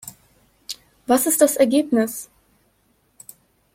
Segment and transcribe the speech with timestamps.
[1.05, 2.31] Was ist das Ergebnis?